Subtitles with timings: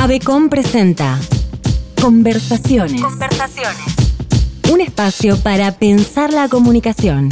[0.00, 1.18] Avecom presenta
[2.00, 3.02] Conversaciones.
[3.02, 3.76] Conversaciones.
[4.72, 7.28] Un espacio para pensar la comunicación.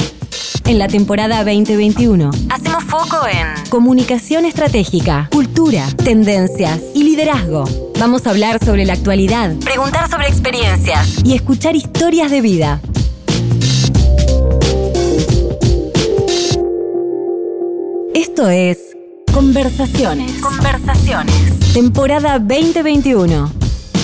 [0.66, 7.64] En la temporada 2021, Hacemos foco en comunicación estratégica, cultura, tendencias y liderazgo.
[7.98, 11.24] Vamos a hablar sobre la actualidad preguntar sobre experiencias.
[11.24, 12.82] y escuchar historias de vida.
[18.14, 18.87] Esto es
[19.34, 20.40] Conversaciones.
[20.40, 21.72] Conversaciones.
[21.72, 23.50] Temporada 2021.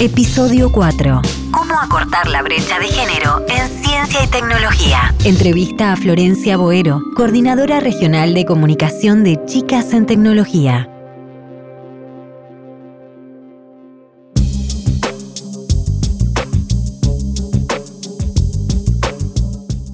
[0.01, 1.23] Episodio 4.
[1.51, 5.15] ¿Cómo acortar la brecha de género en ciencia y tecnología?
[5.25, 10.89] Entrevista a Florencia Boero, coordinadora regional de comunicación de Chicas en Tecnología.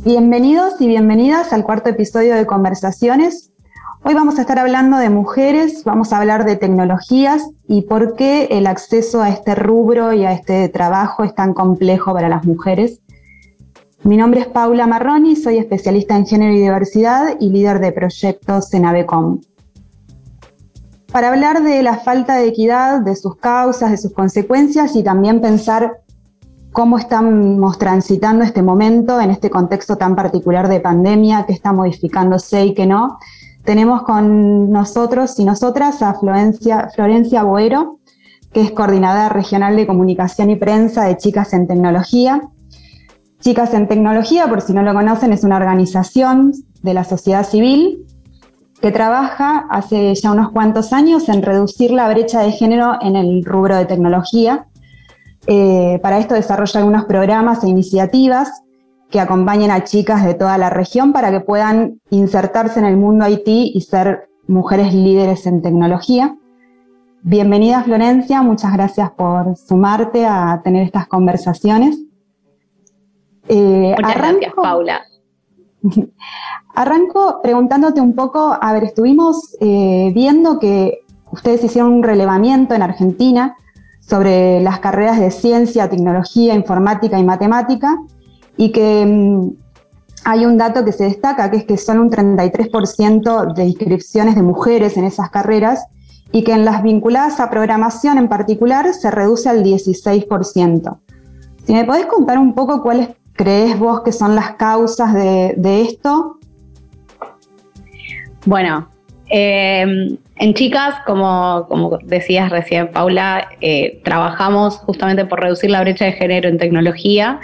[0.04, 3.50] Bienvenidos y bienvenidas al cuarto episodio de Conversaciones.
[4.02, 8.48] Hoy vamos a estar hablando de mujeres, vamos a hablar de tecnologías y por qué
[8.50, 13.02] el acceso a este rubro y a este trabajo es tan complejo para las mujeres.
[14.02, 18.72] Mi nombre es Paula Marroni, soy especialista en género y diversidad y líder de proyectos
[18.72, 19.42] en AVECOM.
[21.12, 25.42] Para hablar de la falta de equidad, de sus causas, de sus consecuencias y también
[25.42, 26.00] pensar
[26.72, 32.64] cómo estamos transitando este momento en este contexto tan particular de pandemia, qué está modificándose
[32.64, 33.18] y qué no.
[33.70, 38.00] Tenemos con nosotros y nosotras a Florencia, Florencia Boero,
[38.52, 42.40] que es coordinadora regional de comunicación y prensa de Chicas en Tecnología.
[43.38, 48.04] Chicas en Tecnología, por si no lo conocen, es una organización de la sociedad civil
[48.82, 53.44] que trabaja hace ya unos cuantos años en reducir la brecha de género en el
[53.44, 54.66] rubro de tecnología.
[55.46, 58.50] Eh, para esto desarrolla algunos programas e iniciativas
[59.10, 63.28] que acompañen a chicas de toda la región para que puedan insertarse en el mundo
[63.28, 66.36] IT y ser mujeres líderes en tecnología.
[67.22, 71.98] Bienvenida Florencia, muchas gracias por sumarte a tener estas conversaciones.
[73.48, 75.00] Eh, Muchas arranco- gracias, Paula.
[76.74, 81.00] Arranco preguntándote un poco, a ver, estuvimos eh, viendo que
[81.32, 83.56] ustedes hicieron un relevamiento en Argentina
[84.00, 87.96] sobre las carreras de ciencia, tecnología, informática y matemática,
[88.60, 89.52] y que mm,
[90.26, 94.42] hay un dato que se destaca, que es que son un 33% de inscripciones de
[94.42, 95.86] mujeres en esas carreras,
[96.30, 100.98] y que en las vinculadas a programación en particular se reduce al 16%.
[101.64, 105.80] Si me podés contar un poco cuáles crees vos que son las causas de, de
[105.80, 106.38] esto,
[108.44, 108.88] Bueno,
[109.30, 116.12] eh, en Chicas, como, decías recién, Paula, eh, trabajamos justamente por reducir la brecha de
[116.12, 117.38] género en tecnología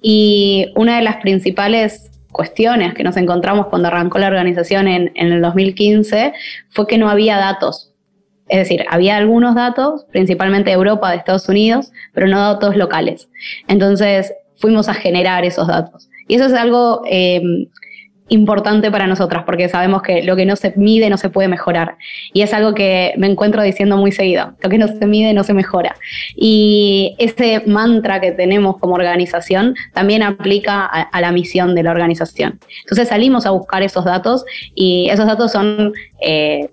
[0.00, 5.32] y una de las principales cuestiones que nos encontramos cuando arrancó la organización en, en
[5.32, 6.32] el 2015
[6.70, 7.90] fue que no había datos.
[8.48, 13.28] Es decir, había algunos datos, principalmente de Europa, de Estados Unidos, pero no datos locales.
[13.68, 16.08] Entonces fuimos a generar esos datos.
[16.28, 17.42] Y eso es algo eh,
[18.28, 21.96] importante para nosotras, porque sabemos que lo que no se mide no se puede mejorar.
[22.32, 25.44] Y es algo que me encuentro diciendo muy seguido, lo que no se mide no
[25.44, 25.94] se mejora.
[26.34, 32.58] Y ese mantra que tenemos como organización también aplica a, la misión de la organización.
[32.82, 35.92] Entonces salimos a buscar esos datos y esos datos son...
[36.20, 36.70] Eh,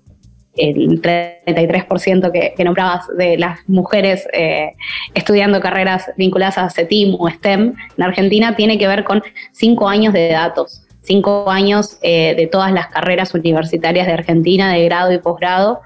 [0.54, 4.74] el 33% que, que, nombrabas de las mujeres eh,
[5.14, 10.12] estudiando carreras vinculadas a CETIM o STEM en Argentina tiene que ver con cinco años
[10.12, 15.18] de datos, cinco años eh, de todas las carreras universitarias de Argentina, de grado y
[15.18, 15.80] posgrado.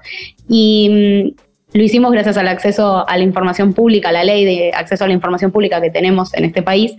[0.47, 4.71] Y mm, lo hicimos gracias al acceso a la información pública, a la ley de
[4.73, 6.93] acceso a la información pública que tenemos en este país.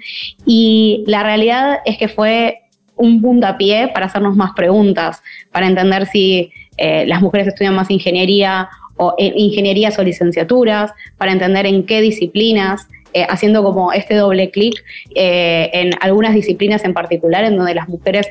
[0.45, 2.61] Y la realidad es que fue
[2.97, 8.69] un puntapié para hacernos más preguntas, para entender si eh, las mujeres estudian más ingeniería
[8.97, 14.51] o eh, ingenierías o licenciaturas, para entender en qué disciplinas, eh, haciendo como este doble
[14.51, 14.83] clic
[15.15, 18.29] eh, en algunas disciplinas en particular en donde las mujeres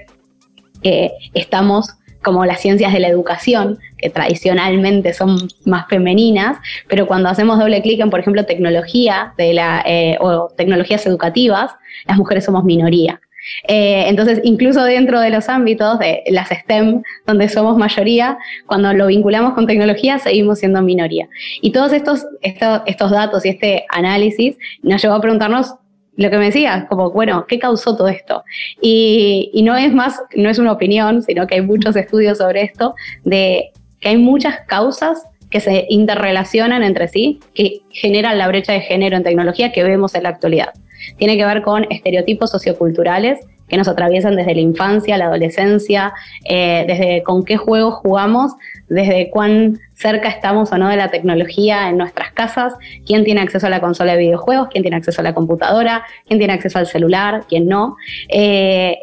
[0.83, 6.57] eh, estamos como las ciencias de la educación, que tradicionalmente son más femeninas,
[6.89, 11.71] pero cuando hacemos doble clic en, por ejemplo, tecnología de la, eh, o tecnologías educativas,
[12.05, 13.21] las mujeres somos minoría.
[13.67, 19.07] Eh, entonces, incluso dentro de los ámbitos de las STEM, donde somos mayoría, cuando lo
[19.07, 21.27] vinculamos con tecnología, seguimos siendo minoría.
[21.61, 25.75] Y todos estos, estos, datos y este análisis nos llevó a preguntarnos
[26.15, 28.43] lo que me decías, como, bueno, ¿qué causó todo esto?
[28.81, 32.63] Y, y, no es más, no es una opinión, sino que hay muchos estudios sobre
[32.63, 38.73] esto, de que hay muchas causas que se interrelacionan entre sí, que generan la brecha
[38.73, 40.73] de género en tecnología que vemos en la actualidad.
[41.17, 46.13] Tiene que ver con estereotipos socioculturales que nos atraviesan desde la infancia, la adolescencia,
[46.45, 48.53] eh, desde con qué juegos jugamos,
[48.87, 52.73] desde cuán cerca estamos o no de la tecnología en nuestras casas,
[53.05, 56.39] quién tiene acceso a la consola de videojuegos, quién tiene acceso a la computadora, quién
[56.39, 57.97] tiene acceso al celular, quién no.
[58.29, 58.99] Eh,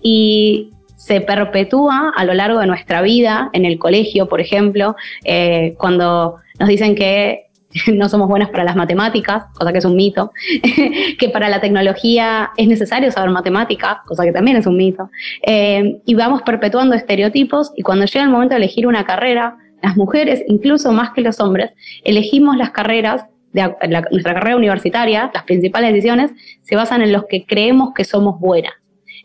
[0.00, 4.94] y se perpetúa a lo largo de nuestra vida, en el colegio, por ejemplo,
[5.24, 7.48] eh, cuando nos dicen que
[7.92, 10.32] no somos buenas para las matemáticas, cosa que es un mito,
[11.18, 15.10] que para la tecnología es necesario saber matemáticas, cosa que también es un mito,
[15.46, 19.96] eh, y vamos perpetuando estereotipos y cuando llega el momento de elegir una carrera, las
[19.96, 21.72] mujeres, incluso más que los hombres,
[22.04, 23.72] elegimos las carreras, de
[24.10, 26.32] nuestra carrera universitaria, las principales decisiones
[26.62, 28.72] se basan en los que creemos que somos buenas.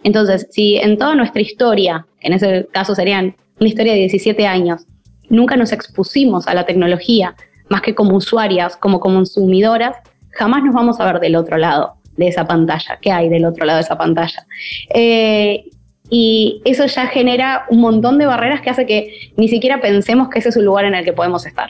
[0.04, 4.86] Entonces, si en toda nuestra historia, en ese caso serían una historia de 17 años,
[5.30, 7.36] nunca nos expusimos a la tecnología,
[7.70, 9.96] más que como usuarias, como consumidoras,
[10.32, 12.98] jamás nos vamos a ver del otro lado de esa pantalla.
[13.02, 14.46] ¿Qué hay del otro lado de esa pantalla?
[14.94, 15.66] Eh,
[16.10, 20.40] y eso ya genera un montón de barreras que hace que ni siquiera pensemos que
[20.40, 21.70] ese es un lugar en el que podemos estar.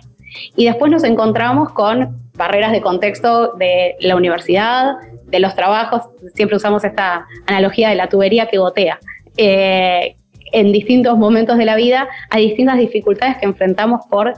[0.56, 4.94] Y después nos encontramos con barreras de contexto de la universidad,
[5.26, 6.04] de los trabajos.
[6.36, 9.00] Siempre usamos esta analogía de la tubería que gotea.
[9.38, 10.16] Eh,
[10.52, 14.34] en distintos momentos de la vida hay distintas dificultades que enfrentamos por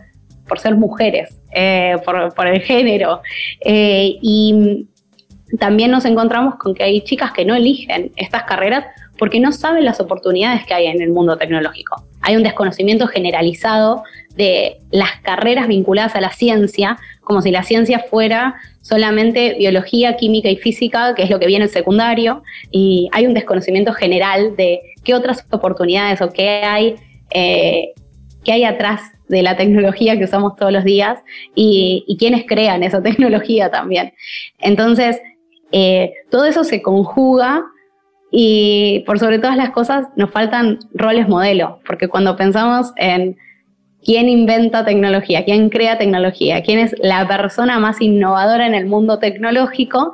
[0.51, 3.21] por ser mujeres, eh, por, el género.
[3.62, 4.86] Eh, y
[5.57, 8.83] también nos encontramos con que hay chicas que no eligen estas carreras
[9.18, 12.03] porque no saben las oportunidades que hay en el mundo tecnológico.
[12.19, 14.03] Hay un desconocimiento generalizado
[14.36, 20.50] de las carreras vinculadas a la ciencia, como si la ciencia fuera solamente biología, química
[20.50, 24.81] y física, que es lo que viene en secundario, y hay un desconocimiento general de
[25.06, 26.95] qué otras oportunidades o qué hay,
[27.30, 27.94] eh,
[28.44, 29.00] qué hay atrás
[29.31, 31.19] de la tecnología que usamos todos los días
[31.56, 34.13] y, quienes crean esa tecnología también.
[34.60, 35.19] Entonces,
[35.72, 37.63] eh, todo eso se conjuga
[38.31, 43.38] y por sobre todas las cosas nos faltan roles modelo, porque cuando pensamos en
[44.04, 49.19] quién inventa tecnología, quién crea tecnología, quién es la persona más innovadora en el mundo
[49.19, 50.13] tecnológico,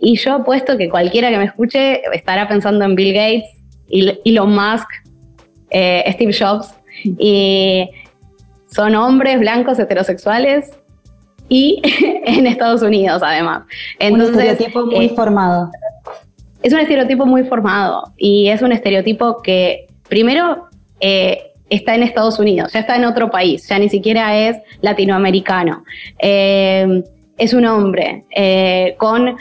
[0.00, 3.48] y yo apuesto que cualquiera que me escuche estará pensando en Bill Gates,
[4.24, 4.88] Elon Musk,
[5.70, 7.90] eh, Steve Jobs, y
[8.68, 10.70] son hombres blancos heterosexuales
[11.48, 11.80] y
[12.24, 13.64] en Estados Unidos además.
[13.98, 15.70] Entonces, un estereotipo muy eh, formado.
[16.62, 20.68] Es un estereotipo muy formado y es un estereotipo que primero
[21.00, 25.84] eh, está en Estados Unidos, ya está en otro país, ya ni siquiera es latinoamericano.
[26.18, 27.02] Eh,
[27.38, 28.24] es un hombre
[28.96, 29.36] con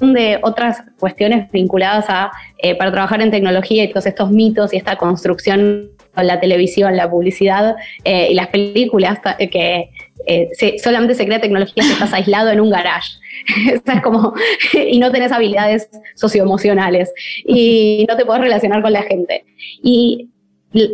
[0.00, 2.32] de otras cuestiones vinculadas a,
[2.78, 7.76] para trabajar en tecnología y todos estos mitos y esta construcción la televisión, la publicidad
[8.04, 9.90] eh, y las películas que
[10.26, 10.50] eh,
[10.82, 13.12] solamente se crea tecnología si estás aislado en un garage.
[13.72, 14.34] es como,
[14.72, 17.12] y no tenés habilidades socioemocionales
[17.44, 19.44] y no te puedes relacionar con la gente.
[19.82, 20.30] Y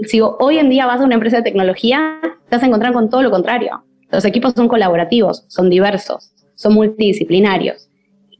[0.05, 3.11] si hoy en día vas a una empresa de tecnología, te vas a encontrar con
[3.11, 3.85] todo lo contrario.
[4.11, 7.89] Los equipos son colaborativos, son diversos, son multidisciplinarios.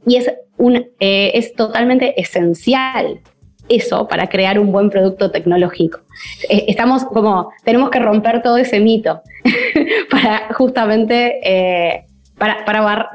[0.07, 3.21] Y es, un, eh, es totalmente esencial
[3.69, 6.01] eso para crear un buen producto tecnológico.
[6.49, 9.23] Eh, estamos como, tenemos que romper todo ese mito
[10.11, 12.05] para justamente, eh,
[12.39, 12.65] para,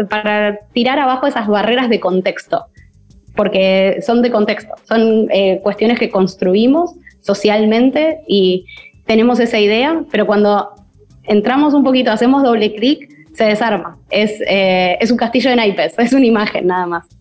[0.09, 2.65] para, tirar abajo esas barreras de contexto,
[3.35, 8.65] porque son de contexto, son eh, cuestiones que construimos socialmente y
[9.05, 10.71] tenemos esa idea, pero cuando
[11.23, 13.97] entramos un poquito, hacemos doble clic, se desarma.
[14.09, 17.20] Es, es un castillo de naipes, es una imagen nada más.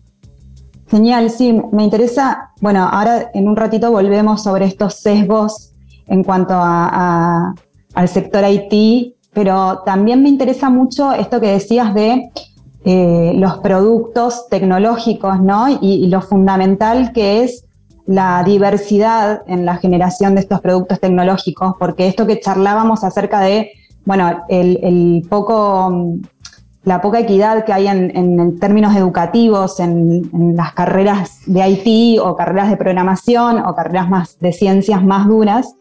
[0.91, 5.71] Genial, sí, me interesa, bueno, ahora en un ratito volvemos sobre estos sesgos
[6.07, 7.55] en cuanto a,
[7.93, 12.29] al sector IT, pero también me interesa mucho esto que decías de
[12.83, 15.69] eh, los productos tecnológicos, ¿no?
[15.81, 17.63] Y, lo fundamental que es
[18.05, 23.71] la diversidad en la generación de estos productos tecnológicos, porque esto que charlábamos acerca de,
[24.03, 26.19] bueno, el poco
[26.83, 32.69] la poca equidad que hay en, términos educativos en, las carreras de IT o carreras
[32.69, 35.75] de programación o carreras más de ciencias más duras,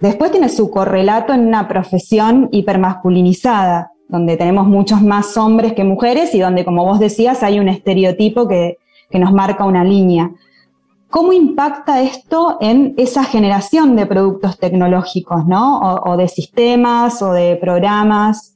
[0.00, 6.32] después tiene su correlato en una profesión hipermasculinizada, donde tenemos muchos más hombres que mujeres
[6.34, 8.78] y donde, como vos decías, hay un estereotipo que,
[9.12, 10.30] nos marca una línea.
[11.08, 15.80] ¿Cómo impacta esto en esa generación de productos tecnológicos, ¿no?
[15.80, 18.55] o de sistemas o de programas?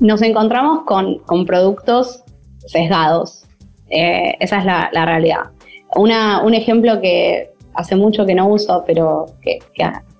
[0.00, 2.22] Nos encontramos con, productos
[2.66, 3.44] sesgados.
[3.90, 5.50] Eh, esa es la, realidad.
[5.94, 9.58] un ejemplo que hace mucho que no uso, pero que,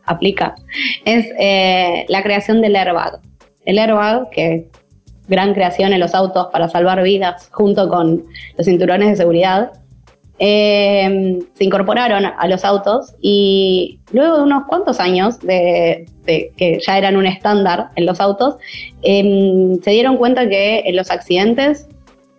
[0.04, 0.54] aplica,
[1.04, 3.20] es eh, la creación del airbag.
[3.64, 4.68] El airbag, que
[5.28, 8.24] gran creación en los autos para salvar vidas, junto con
[8.56, 9.72] los cinturones de seguridad,
[10.38, 16.98] eh, se incorporaron a los autos y luego de unos cuantos años de, que ya
[16.98, 18.56] eran un estándar en los autos,
[19.02, 21.88] em, se dieron cuenta que en los accidentes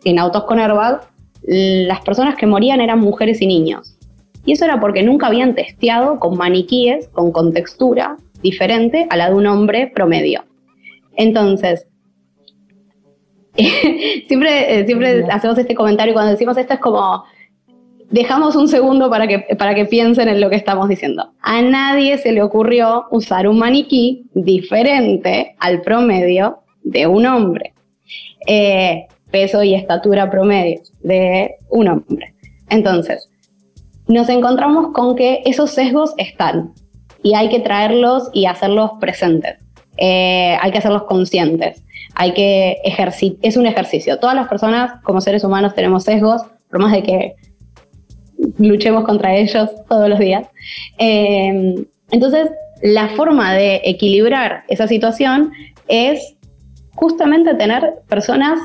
[0.06, 1.02] en autos con airbag,
[1.44, 3.96] las personas que morían eran mujeres y niños.
[4.46, 9.36] Y eso era porque nunca habían testeado con maniquíes, con contextura diferente a la de
[9.36, 10.46] un hombre promedio.
[11.16, 11.88] Entonces,
[14.28, 17.26] siempre, eh, siempre hacemos este comentario cuando decimos esto es como,
[18.10, 21.32] dejamos un segundo para que, para que piensen en lo que estamos diciendo.
[21.42, 27.74] A nadie se le ocurrió usar un maniquí diferente al promedio de un hombre.
[28.48, 32.34] Eh, peso y estatura promedio de un hombre.
[32.70, 33.30] Entonces,
[34.08, 36.74] nos encontramos con que esos sesgos están
[37.22, 39.58] y hay que traerlos y hacerlos presentes.
[39.98, 41.84] Eh, hay que hacerlos conscientes.
[42.16, 44.18] Hay que ejercitar, es un ejercicio.
[44.18, 47.36] Todas las personas como seres humanos tenemos sesgos, por más de que
[48.58, 50.48] luchemos contra ellos todos los días.
[50.98, 52.50] Eh, entonces,
[52.82, 55.52] la forma de equilibrar esa situación
[55.88, 56.36] es
[56.96, 58.60] justamente tener personas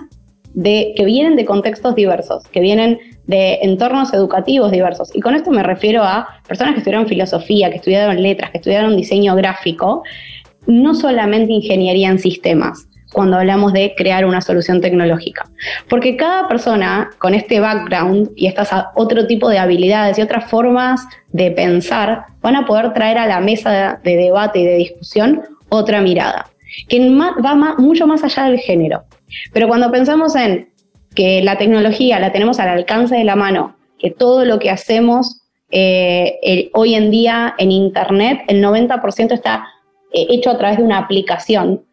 [0.55, 5.11] de, que vienen de contextos diversos, que vienen de entornos educativos diversos.
[5.15, 8.97] Y con esto me refiero a personas que estudiaron filosofía, que estudiaron letras, que estudiaron
[8.97, 10.03] diseño gráfico,
[10.67, 15.49] no solamente ingeniería en sistemas, cuando hablamos de crear una solución tecnológica.
[15.89, 21.07] Porque cada persona con este background y estas otro tipo de habilidades y otras formas
[21.29, 26.03] de pensar van a poder traer a la mesa de, debate y de discusión otra
[26.03, 26.47] mirada,
[26.89, 29.05] que va mucho más allá del género.
[29.53, 30.69] Pero cuando pensamos en
[31.15, 35.41] que la tecnología la tenemos al alcance de la mano, que todo lo que hacemos
[35.71, 39.67] eh, hoy en día en Internet, el 90% está
[40.13, 41.85] eh, hecho a través de una aplicación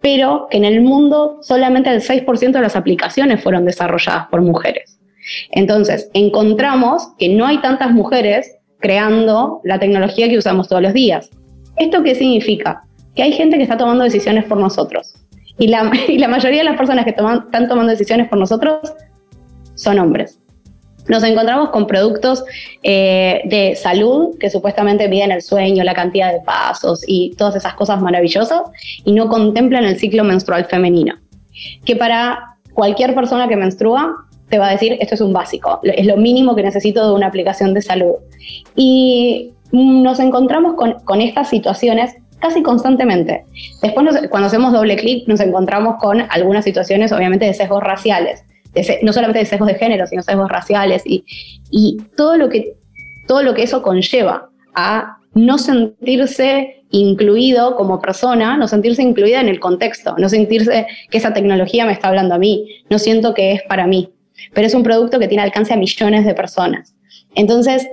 [0.00, 4.98] pero que en el mundo solamente el 6% de las aplicaciones fueron desarrolladas por mujeres.
[5.50, 11.30] Entonces, encontramos que no hay tantas mujeres creando la tecnología que usamos todos los días.
[11.76, 12.82] ¿Esto qué significa?
[13.14, 15.14] Que hay gente que está tomando decisiones por nosotros.
[15.58, 15.84] Y la,
[16.28, 18.94] mayoría de las personas que están tomando decisiones por nosotros
[19.74, 20.38] son hombres
[21.08, 22.44] nos encontramos con productos
[22.82, 27.74] eh, de salud que supuestamente miden el sueño, la cantidad de pasos y todas esas
[27.74, 28.62] cosas maravillosas
[29.04, 31.14] y no contemplan el ciclo menstrual femenino.
[31.84, 34.14] Que para cualquier persona que menstrua
[34.48, 37.26] te va a decir esto es un básico, es lo mínimo que necesito de una
[37.26, 38.14] aplicación de salud.
[38.76, 43.44] Y nos encontramos con, estas situaciones casi constantemente.
[43.82, 48.44] Después, cuando hacemos doble clic, nos encontramos con algunas situaciones, obviamente, de sesgos raciales
[49.02, 51.24] no solamente de sesgos de género, sino sesgos raciales y,
[51.70, 52.76] y todo, lo que,
[53.26, 59.48] todo lo que eso conlleva a no sentirse incluido como persona, no sentirse incluida en
[59.48, 63.52] el contexto, no sentirse que esa tecnología me está hablando a mí, no siento que
[63.52, 64.10] es para mí,
[64.54, 66.94] pero es un producto que tiene alcance a millones de personas.
[67.34, 67.86] Entonces,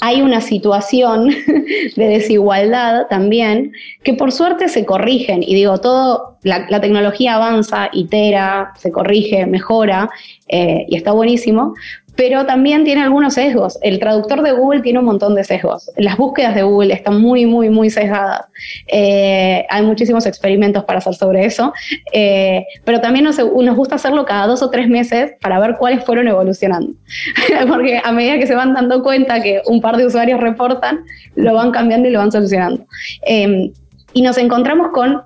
[0.00, 1.28] hay una situación
[1.96, 5.42] de desigualdad también que por suerte se corrigen.
[5.42, 10.10] Y digo, todo, la, tecnología avanza, itera, se corrige, mejora,
[10.48, 11.74] eh, y está buenísimo,
[12.18, 13.78] pero también tiene algunos sesgos.
[13.80, 15.88] El traductor de Google tiene un montón de sesgos.
[15.96, 18.46] Las búsquedas de Google están muy, muy, muy sesgadas.
[18.88, 21.72] Eh, hay muchísimos experimentos para hacer sobre eso,
[22.12, 23.38] eh, pero también nos,
[23.76, 26.92] gusta hacerlo cada dos o tres meses para ver cuáles fueron evolucionando.
[27.68, 31.04] Porque a medida que se van dando cuenta que un par de usuarios reportan,
[31.36, 32.84] lo van cambiando y lo van solucionando.
[33.22, 33.70] Em,
[34.12, 35.22] y nos encontramos con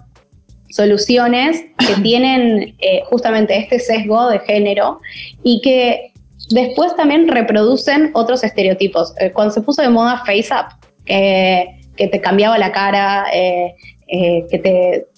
[0.69, 5.01] soluciones que tienen eh, justamente este sesgo de género
[5.43, 6.12] y que
[6.53, 9.15] Después también reproducen otros estereotipos.
[9.19, 13.75] Eh, cuando se puso de moda Face Up, que te cambiaba la cara, eh,
[14.09, 14.59] eh, que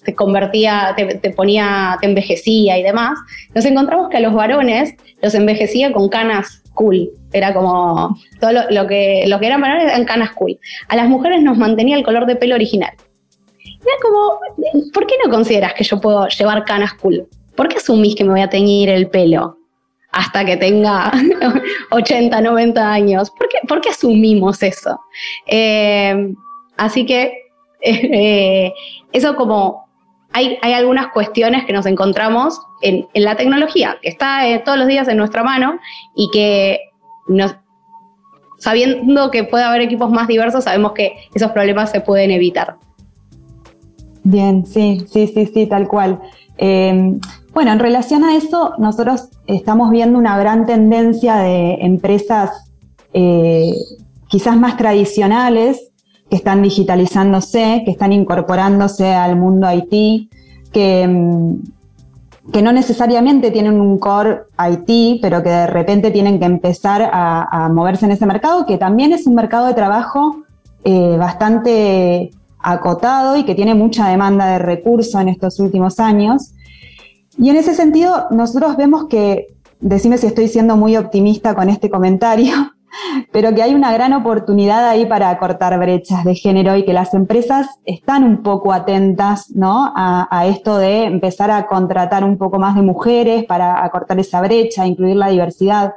[0.05, 3.19] te, convertía, te, ponía, te envejecía y demás,
[3.53, 7.09] nos encontramos que a los varones los envejecía con canas cool.
[7.33, 10.57] Era como todo lo, que, lo que eran varones eran canas cool.
[10.87, 12.91] A las mujeres nos mantenía el color de pelo original.
[13.59, 14.39] Era como,
[14.93, 17.27] ¿por qué no consideras que yo puedo llevar canas cool?
[17.55, 19.57] ¿Por qué asumís que me voy a teñir el pelo?
[20.15, 21.11] Hasta que tenga
[21.91, 23.31] 80, 90 años.
[23.67, 24.99] ¿Por qué, asumimos eso?
[25.45, 26.33] Eh,
[26.77, 27.33] así que
[27.81, 28.73] eh,
[29.11, 29.85] eso como
[30.31, 35.07] hay, algunas cuestiones que nos encontramos en, la tecnología, que está eh, todos los días
[35.09, 35.79] en nuestra mano
[36.15, 36.79] y que
[38.57, 42.77] sabiendo que puede haber equipos más diversos, sabemos que esos problemas se pueden evitar.
[44.23, 46.21] Bien, sí, sí, sí, sí, tal cual.
[47.55, 52.51] Bueno, en relación a eso, nosotros estamos viendo una gran tendencia de empresas
[53.13, 53.73] eh,
[54.27, 55.93] quizás más tradicionales
[56.29, 60.29] que están digitalizándose, que están incorporándose al mundo IT,
[60.73, 66.45] que, mm, que no necesariamente tienen un core IT, pero que de repente tienen que
[66.45, 70.43] empezar a, moverse en ese mercado, que también es un mercado de trabajo
[70.83, 76.51] eh, bastante acotado y que tiene mucha demanda de recursos en estos últimos años.
[77.37, 79.47] Y en ese sentido, nosotros vemos que,
[79.79, 82.53] decime si estoy siendo muy optimista con este comentario,
[83.31, 87.13] pero que hay una gran oportunidad ahí para cortar brechas de género y que las
[87.13, 89.91] empresas están un poco atentas ¿no?
[89.95, 94.87] a, esto de empezar a contratar un poco más de mujeres para acortar esa brecha,
[94.87, 95.95] incluir la diversidad.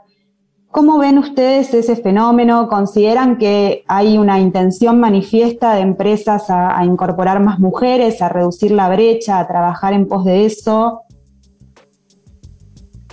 [0.71, 2.69] ¿Cómo ven ustedes ese fenómeno?
[2.69, 8.73] ¿Consideran que hay una intención manifiesta de empresas a, a incorporar más mujeres, a reducir
[8.73, 11.05] la brecha, a trabajar en pos de eso?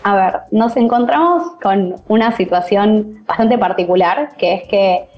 [0.06, 5.10] A ver, nos encontramos con una situación bastante particular, que es que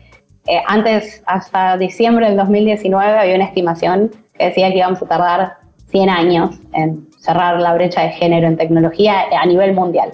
[0.47, 5.57] eh, antes, hasta diciembre del 2019, había una estimación que decía que íbamos a tardar
[5.87, 10.13] 100 años en cerrar la brecha de género en tecnología a nivel mundial.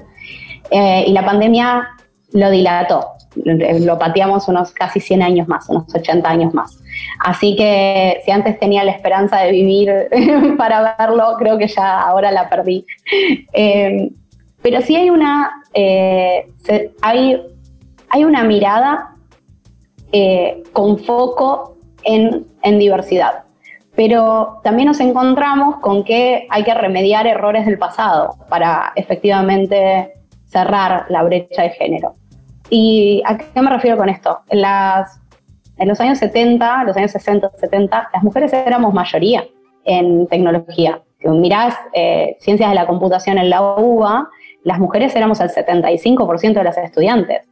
[0.72, 1.90] Eh, y la pandemia
[2.32, 6.80] lo dilató, lo pateamos unos casi 100 años más, unos 80 años más.
[7.20, 10.10] Así que si antes tenía la esperanza de vivir
[10.58, 12.88] para verlo, creo que ya ahora la perdí.
[13.54, 14.10] Eh,
[14.64, 16.50] pero sí hay una, eh,
[17.02, 17.40] hay,
[18.10, 19.16] hay una mirada
[20.12, 23.44] eh, con foco en, en diversidad.
[23.96, 30.14] Pero también nos encontramos con que hay que remediar errores del pasado para efectivamente
[30.46, 32.14] cerrar la brecha de género.
[32.70, 34.40] ¿Y a qué me refiero con esto?
[34.50, 35.20] En, las,
[35.78, 39.46] en los años 70, los años 60, 70, las mujeres éramos mayoría
[39.84, 41.02] en tecnología.
[41.20, 44.30] Si mirás eh, ciencias de la computación en la UBA,
[44.64, 47.48] las mujeres éramos el 75% de las estudiantes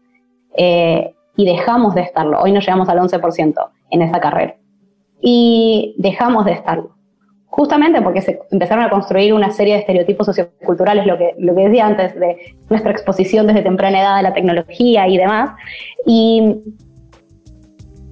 [0.55, 2.39] eh, y dejamos de estarlo.
[2.39, 3.53] Hoy nos llegamos al 11%
[3.89, 4.55] en esa carrera.
[5.21, 6.95] Y dejamos de estarlo.
[7.45, 11.63] Justamente porque se empezaron a construir una serie de estereotipos socioculturales, lo que, lo que
[11.63, 15.51] decía antes, de nuestra exposición desde temprana edad a la tecnología y demás.
[16.05, 16.61] Y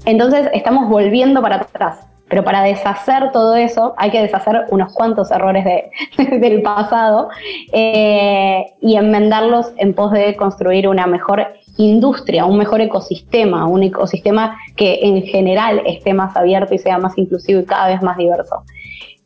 [0.05, 2.08] entonces estamos volviendo para atrás.
[2.29, 5.65] Pero para deshacer todo eso hay que deshacer unos cuantos errores
[6.17, 7.29] del pasado
[7.73, 14.57] eh, y enmendarlos en pos de construir una mejor industria, un mejor ecosistema, un ecosistema
[14.75, 18.63] que en general esté más abierto y sea más inclusivo y cada vez más diverso.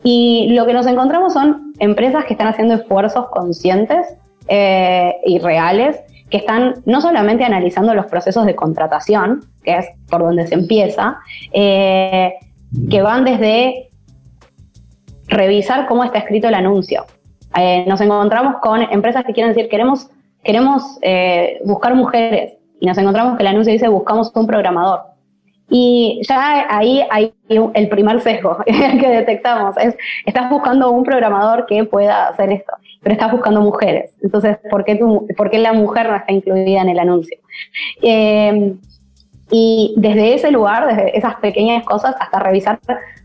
[0.04, 4.06] Y lo que nos encontramos son empresas que están haciendo esfuerzos conscientes
[4.48, 10.22] eh, y reales, que están no solamente analizando los procesos de contratación, que es por
[10.22, 11.20] donde se empieza,
[11.54, 12.34] eh,
[12.90, 13.90] que van desde
[15.28, 17.06] revisar cómo está escrito el anuncio.
[17.56, 20.10] Eh, nos encontramos con empresas que quieren decir, queremos,
[20.44, 25.02] queremos eh, buscar mujeres, y nos encontramos que el anuncio dice, buscamos un programador.
[25.70, 31.86] Y ya ahí hay el primer sesgo que detectamos, es, estás buscando un programador que
[31.86, 34.12] pueda hacer esto, pero estás buscando mujeres.
[34.22, 35.00] Entonces, ¿por qué,
[35.38, 37.38] por qué la mujer no está incluida en el anuncio?
[38.02, 38.76] Eh,
[39.56, 42.80] y desde ese lugar, desde esas pequeñas cosas, hasta revisar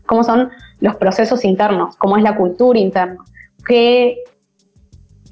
[0.05, 3.17] cómo son los procesos internos, cómo es la cultura interna,
[3.67, 4.19] qué,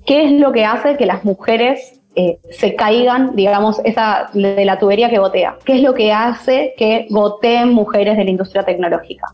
[0.08, 4.80] qué es lo que hace que las mujeres eh, se caigan, digamos, esa, de la
[4.80, 9.28] tubería que gotea, qué es lo que hace que goteen mujeres de la industria tecnológica.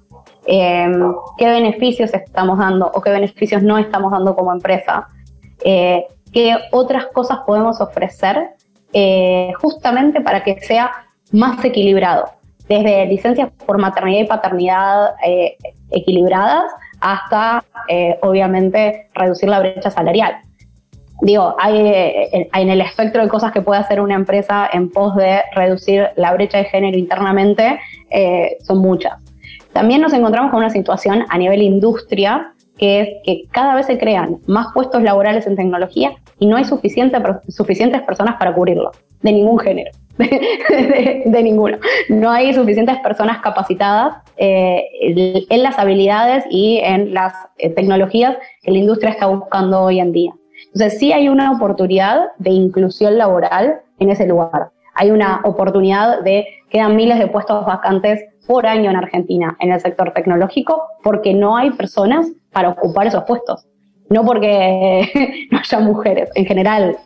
[0.46, 5.08] Em, qué beneficios estamos dando o qué beneficios no estamos dando como empresa,
[5.64, 8.50] eh, qué otras cosas podemos ofrecer
[8.92, 10.92] eh, justamente para que sea
[11.34, 12.26] más equilibrado,
[12.70, 15.58] desde licencias por maternidad y paternidad eh,
[15.92, 20.36] equilibradas hasta, eh, obviamente, reducir la brecha salarial.
[21.22, 25.16] Digo, hay, eh, en el espectro de cosas que puede hacer una empresa en pos
[25.16, 27.80] de reducir la brecha de género internamente,
[28.62, 29.14] son muchas.
[29.74, 33.98] También nos encontramos con una situación a nivel industria que es que cada vez se
[33.98, 37.18] crean más puestos laborales en tecnología y no hay suficiente,
[37.50, 38.92] suficientes personas para cubrirlo,
[39.22, 39.92] de ningún género.
[40.18, 41.78] de, ninguno.
[42.10, 44.84] No hay suficientes personas capacitadas eh,
[45.50, 50.12] en las habilidades y en las eh, tecnologías que la industria está buscando hoy en
[50.12, 50.34] día.
[50.74, 54.72] Entonces sí hay una oportunidad de inclusión laboral en ese lugar.
[54.96, 59.80] Hay una oportunidad de, quedan miles de puestos vacantes por año en Argentina en el
[59.80, 63.66] sector tecnológico porque no hay personas para ocupar esos puestos.
[64.10, 66.98] No porque no haya mujeres en general.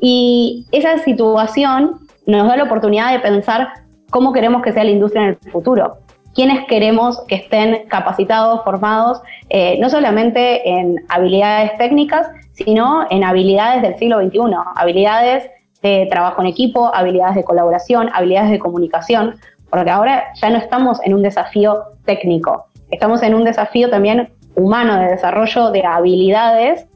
[0.00, 3.68] Y esa situación nos da la oportunidad de pensar
[4.10, 5.98] cómo queremos que sea la industria en el futuro.
[6.34, 13.82] ¿Quiénes queremos que estén capacitados, formados, eh, no solamente en habilidades técnicas, sino en habilidades
[13.82, 14.40] del siglo XXI,
[14.76, 15.50] habilidades
[15.82, 19.34] de trabajo en equipo, habilidades de colaboración, habilidades de comunicación,
[19.68, 24.98] porque ahora ya no estamos en un desafío técnico, estamos en un desafío también humano
[24.98, 26.86] de desarrollo de habilidades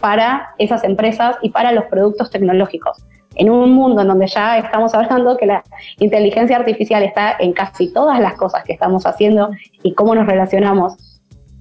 [0.00, 3.04] para esas empresas y para los productos tecnológicos.
[3.38, 5.64] En un mundo en donde ya estamos hablando que la
[5.98, 9.50] inteligencia artificial está en casi todas las cosas que estamos haciendo
[9.82, 10.96] y cómo nos relacionamos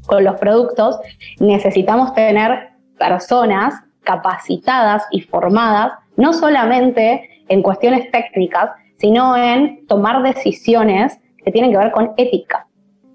[0.06, 1.00] con los productos,
[1.40, 11.20] necesitamos tener personas capacitadas y formadas, no solamente en cuestiones técnicas, sino en tomar decisiones
[11.44, 12.68] que tienen que ver con ética.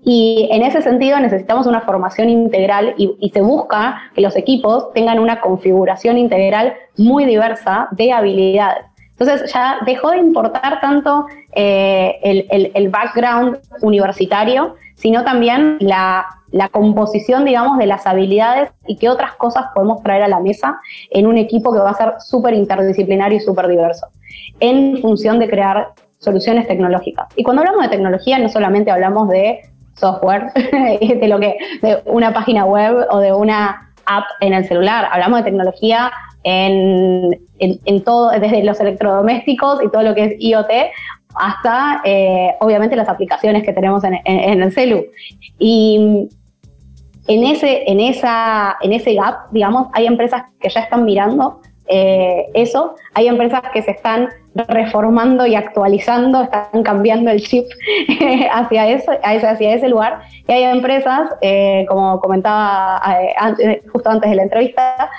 [0.04, 5.20] Y en ese sentido necesitamos una formación integral y, se busca que los equipos tengan
[5.20, 8.84] una configuración integral muy diversa de habilidades.
[9.16, 12.18] Entonces ya dejó de importar tanto eh,
[12.74, 19.36] el, background universitario, sino también la, la, composición, digamos, de las habilidades y qué otras
[19.36, 23.38] cosas podemos traer a la mesa en un equipo que va a ser súper interdisciplinario
[23.38, 24.08] y súper diverso,
[24.58, 27.28] en función de crear soluciones tecnológicas.
[27.36, 29.60] Y cuando hablamos de tecnología, no solamente hablamos de
[29.94, 35.08] software, de lo que, de una página web o de una app en el celular.
[35.10, 36.10] Hablamos de tecnología
[36.44, 40.70] en, en, todo, desde los electrodomésticos y todo lo que es IoT,
[41.34, 45.04] hasta eh, obviamente las aplicaciones que tenemos en, en, el celu.
[45.58, 46.28] Y
[47.28, 52.46] en ese, en, esa, en ese gap, digamos, hay empresas que ya están mirando eh,
[52.54, 52.94] eso.
[53.14, 57.66] Hay empresas que se están reformando y actualizando, están cambiando el chip
[58.52, 60.22] hacia, eso, hacia ese lugar.
[60.46, 63.00] Y hay empresas, eh, como comentaba
[63.58, 65.10] eh, justo antes de la entrevista,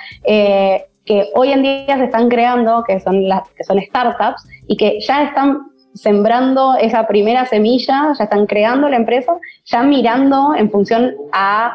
[1.05, 4.99] que hoy en día se están creando, que son, las, que son startups, y que
[5.01, 9.33] ya están sembrando esa primera semilla, ya están creando la empresa,
[9.65, 11.73] ya mirando en función a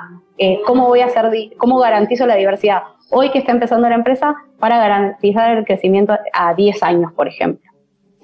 [0.67, 4.79] cómo voy a hacer, cómo garantizo la diversidad hoy que está empezando la empresa para
[4.79, 7.71] garantizar el crecimiento a 10 años, por ejemplo.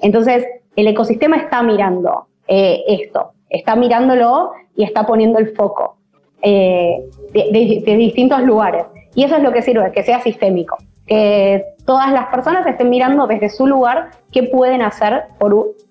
[0.01, 0.45] Entonces,
[0.77, 5.97] el ecosistema está mirando eh, esto, está mirándolo y está poniendo el foco
[6.43, 8.85] eh, de, distintos lugares.
[9.15, 13.27] Y eso es lo que sirve, que sea sistémico, que todas las personas estén mirando
[13.27, 15.25] desde su lugar qué pueden hacer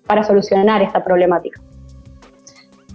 [0.06, 1.60] para solucionar esta problemática.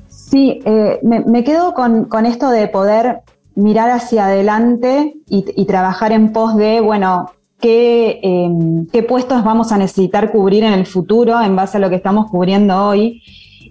[0.07, 3.21] Sí, eh, me, quedo con, con esto de poder
[3.59, 10.31] mirar hacia adelante y, trabajar en pos de, bueno, em, qué, puestos vamos a necesitar
[10.31, 13.21] cubrir en el futuro en base a lo que estamos cubriendo hoy.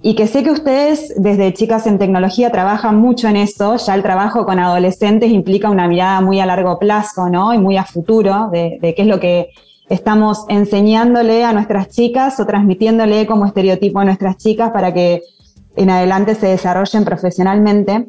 [0.01, 4.03] Y que sé que ustedes desde Chicas en Tecnología trabajan mucho en eso, ya el
[4.03, 7.53] trabajo con adolescentes implica una mirada muy a largo plazo, ¿no?
[7.53, 9.51] Y muy a futuro de qué es lo que
[9.89, 15.23] estamos enseñándole a nuestras chicas o transmitiéndole como estereotipo a nuestras chicas para que
[15.77, 18.09] en adelante se desarrollen profesionalmente.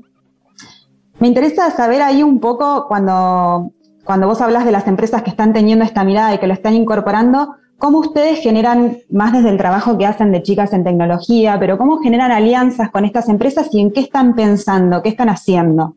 [1.20, 3.72] Me interesa saber ahí un poco cuando,
[4.06, 6.76] cuando vos hablas de las empresas que están teniendo esta mirada y que lo están
[6.76, 11.78] incorporando, cómo ustedes generan, más desde el trabajo que hacen de chicas en tecnología, pero
[11.78, 15.96] cómo generan alianzas con estas empresas y en qué están pensando, qué están haciendo.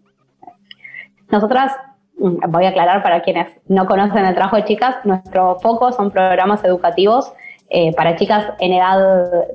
[1.31, 1.73] Nosotras,
[2.19, 6.11] mm, voy a aclarar para quienes no conocen el trabajo de chicas, nuestro foco son
[6.11, 7.33] programas educativos
[7.75, 8.99] eh, para chicas en edad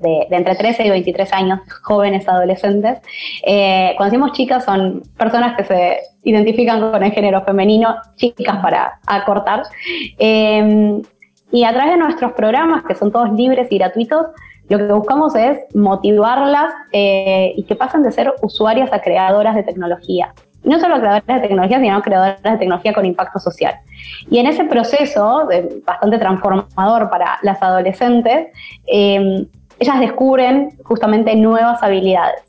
[0.02, 3.00] de, entre 13 y 23 años, jóvenes adolescentes.
[3.46, 9.00] Eh, cuando decimos chicas son personas que se identifican con el género femenino, chicas para
[9.06, 9.66] acortar.
[10.18, 11.00] Eh,
[11.52, 14.26] y a través de nuestros programas, que son todos libres y gratuitos,
[14.68, 20.34] lo que buscamos es motivarlas y que pasen de ser usuarias a creadoras de tecnología
[20.68, 23.76] no solo creadoras de tecnología, sino creadoras de tecnología con impacto social.
[24.30, 25.48] Y en ese proceso,
[25.86, 28.48] bastante transformador para las adolescentes,
[28.86, 29.46] eh,
[29.80, 32.42] ellas descubren justamente nuevas habilidades.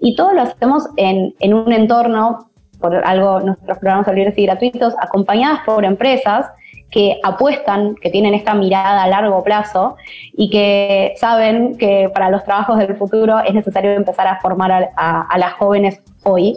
[0.00, 4.94] Y todo lo hacemos en, un entorno, por algo nuestros programas son libres y gratuitos,
[4.98, 6.46] acompañadas por empresas
[6.90, 9.96] que apuestan, que tienen esta mirada a largo plazo
[10.32, 15.38] y que saben que para los trabajos del futuro es necesario empezar a formar a,
[15.38, 16.56] las jóvenes hoy.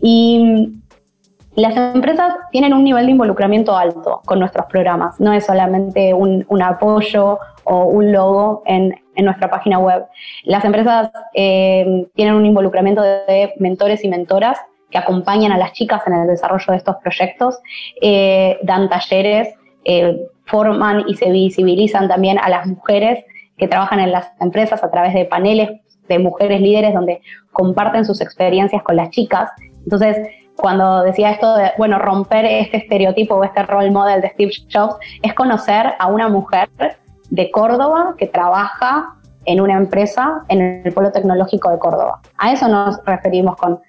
[0.00, 0.72] Y
[1.56, 6.44] las empresas tienen un nivel de involucramiento alto con nuestros programas, no es solamente un,
[6.62, 10.04] apoyo o un logo en, nuestra página web.
[10.42, 14.58] Las empresas eh, tienen un involucramiento de, mentores y mentoras
[14.90, 17.58] que acompañan a las chicas en el desarrollo de estos proyectos,
[18.00, 23.24] eh, dan talleres, eh, forman y se visibilizan también a las mujeres
[23.56, 25.70] que trabajan en las empresas a través de paneles
[26.08, 27.20] de mujeres líderes donde
[27.52, 29.50] comparten sus experiencias con las chicas.
[29.84, 30.18] Entonces,
[30.56, 34.96] cuando decía esto de, bueno, romper este estereotipo o este role model de Steve Jobs,
[35.22, 36.68] es conocer a una mujer
[37.30, 39.14] de Córdoba que trabaja
[39.46, 42.20] en una empresa en el polo tecnológico de Córdoba.
[42.38, 43.80] A eso nos referimos con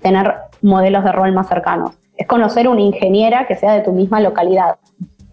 [0.00, 1.92] tener modelos de rol más cercanos.
[2.16, 4.76] Es conocer una ingeniera que sea de tu misma localidad.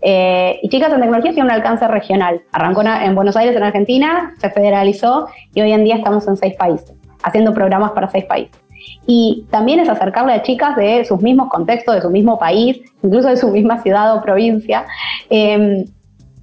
[0.05, 2.41] Eh, y Chicas en Tecnología tiene un alcance regional.
[2.51, 6.55] Arrancó en Buenos Aires, en Argentina, se federalizó y hoy en día estamos en seis
[6.55, 8.61] países, haciendo programas para seis países.
[9.07, 13.29] Y también es acercarle a chicas de sus mismos contextos, de su mismo país, incluso
[13.29, 14.85] de su misma ciudad o provincia,
[15.29, 15.85] em,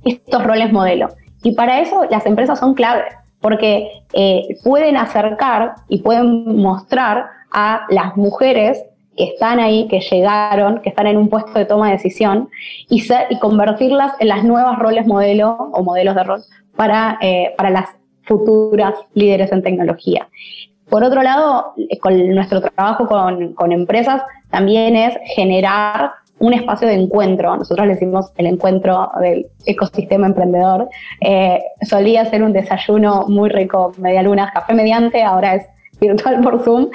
[0.05, 1.09] estos roles modelo.
[1.43, 7.83] Y para eso las empresas son claves, porque eh, pueden acercar y pueden mostrar a
[7.91, 8.83] las mujeres
[9.21, 12.49] que están ahí, que llegaron, que están en un puesto de toma de decisión
[12.89, 13.07] y,
[13.39, 16.41] convertirlas en las nuevas roles modelo o modelos de rol
[16.75, 17.91] para, eh, para las
[18.23, 20.27] futuras líderes en tecnología.
[20.89, 27.55] Por otro lado, con nuestro trabajo con, empresas también es generar un espacio de encuentro.
[27.55, 30.89] Nosotros le decimos el encuentro del ecosistema emprendedor.
[31.21, 35.67] Eh, solía ser un desayuno muy rico, media luna, café mediante, ahora es
[36.01, 36.89] virtual por Zoom,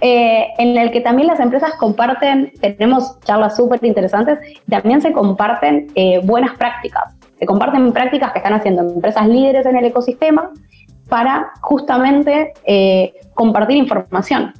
[0.00, 5.88] eh, en el que también las empresas comparten, tenemos charlas súper interesantes, también se comparten
[5.94, 10.50] eh, buenas prácticas, se comparten prácticas que están haciendo empresas líderes en el ecosistema
[11.08, 12.54] para justamente
[13.34, 14.54] compartir información.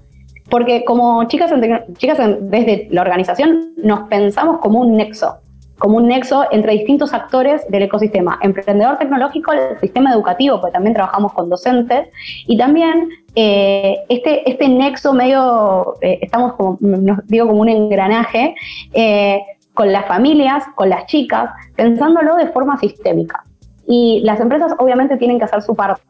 [0.51, 1.51] Porque como chicas,
[1.97, 5.39] chicas desde la organización nos pensamos como un nexo,
[5.83, 10.95] como un nexo entre distintos actores del ecosistema, emprendedor tecnológico, el sistema educativo, porque también
[10.95, 12.07] trabajamos con docentes,
[12.47, 16.79] y también eh, este, este nexo medio, eh, estamos como,
[17.25, 18.55] digo, como un engranaje,
[18.93, 19.41] eh,
[19.75, 23.43] con las familias, con las chicas, pensándolo de forma sistémica.
[23.89, 26.05] Y las empresas obviamente tienen que hacer su parte,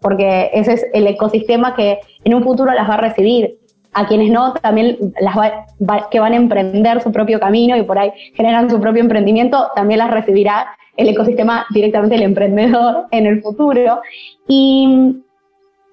[0.00, 3.60] porque ese es el ecosistema que en un futuro las va a recibir
[3.92, 5.36] a quienes no, también las
[6.10, 9.98] que van a emprender su propio camino y por ahí generan su propio emprendimiento, también
[9.98, 14.00] las recibirá el ecosistema directamente el emprendedor en el futuro.
[14.48, 15.14] Y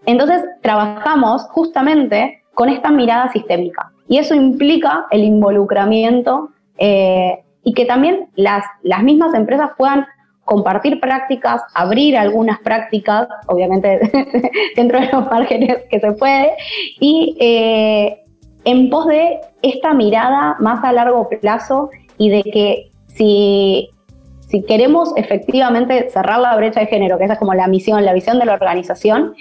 [0.06, 3.92] entonces trabajamos justamente con esta mirada sistémica.
[4.08, 10.06] Y eso implica el involucramiento eh, y que también las, las mismas empresas puedan
[10.50, 14.00] compartir prácticas, abrir algunas prácticas, obviamente
[14.76, 16.54] dentro de los márgenes que se puede,
[17.00, 18.24] y eh,
[18.66, 23.92] en pos de esta mirada más a largo plazo y de que si,
[24.48, 28.14] si queremos efectivamente cerrar la brecha de género, que esa es como la misión, la
[28.14, 29.36] visión de la organización,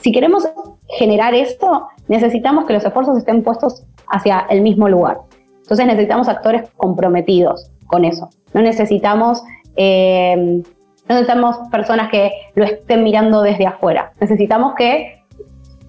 [0.00, 0.48] si queremos
[0.86, 5.18] generar esto, necesitamos que los esfuerzos estén puestos hacia el mismo lugar.
[5.62, 8.30] Entonces necesitamos actores comprometidos con eso.
[8.54, 9.42] No necesitamos
[9.78, 10.62] eh,
[11.08, 14.12] no necesitamos personas que lo estén mirando desde afuera.
[14.20, 15.22] Necesitamos que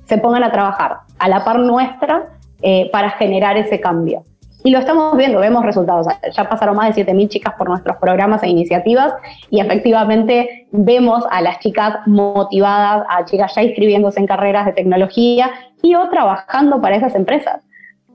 [0.05, 2.29] se pongan a trabajar a la par nuestra
[2.61, 4.23] eh, para generar ese cambio.
[4.63, 6.07] Y lo estamos viendo, vemos resultados.
[6.35, 9.13] Ya pasaron más de 7.000 chicas por nuestros programas e iniciativas
[9.49, 15.51] y efectivamente vemos a las chicas motivadas, a chicas ya inscribiéndose en carreras de tecnología
[15.81, 17.63] y o trabajando para esas empresas.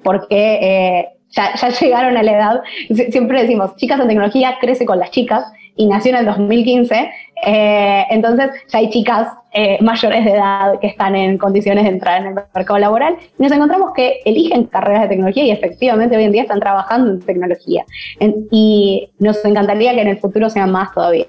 [0.03, 2.63] Porque eh, ya, ya, llegaron a la edad,
[3.11, 5.45] siempre decimos, chicas en tecnología crece con las chicas
[5.77, 7.11] y nació en el 2015.
[7.47, 12.21] Eh, entonces ya hay chicas eh, mayores de edad que están en condiciones de entrar
[12.21, 16.25] en el mercado laboral y nos encontramos que eligen carreras de tecnología y efectivamente hoy
[16.25, 17.85] en día están trabajando en tecnología.
[18.51, 21.27] y nos encantaría que en el futuro sean más todavía.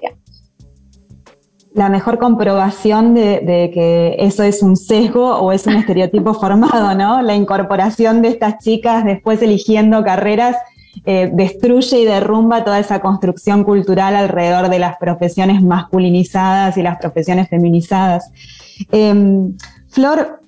[1.74, 6.94] La mejor comprobación de, de que eso es un sesgo o es un estereotipo formado,
[6.94, 7.20] ¿no?
[7.20, 10.56] La incorporación de estas chicas después eligiendo carreras
[11.04, 16.98] eh, destruye y derrumba toda esa construcción cultural alrededor de las profesiones masculinizadas y las
[16.98, 18.30] profesiones feminizadas.
[18.90, 19.56] Em,
[19.88, 20.40] Flor,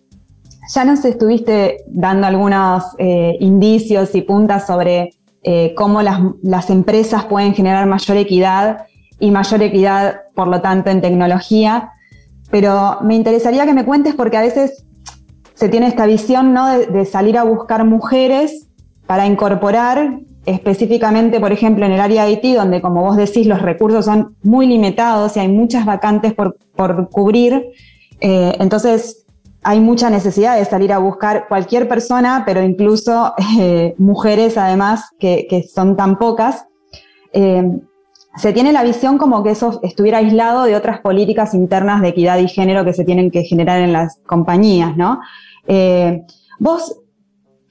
[0.74, 7.24] ya nos estuviste dando algunos eh, indicios y puntas sobre eh, cómo las, las, empresas
[7.24, 8.86] pueden generar mayor equidad
[9.18, 11.92] y mayor equidad, por lo tanto, en tecnología.
[12.50, 14.84] Pero me interesaría que me cuentes porque a veces
[15.54, 16.66] se tiene esta visión ¿no?
[16.68, 18.68] de, de salir a buscar mujeres
[19.06, 23.60] para incorporar específicamente, por ejemplo, en el área de IT, donde, como vos decís, los
[23.60, 26.56] recursos son muy limitados y hay muchas vacantes por,
[27.10, 27.66] cubrir,
[28.20, 29.26] eh, entonces
[29.62, 35.66] hay mucha necesidad de salir a buscar cualquier persona, pero incluso eh, mujeres además, que,
[35.72, 36.66] son tan pocas.
[37.32, 37.70] Eh,
[38.36, 42.38] se tiene la visión como que eso estuviera aislado de otras políticas internas de equidad
[42.38, 45.20] y género que se tienen que generar en las compañías, ¿no?
[46.60, 47.00] ¿Vos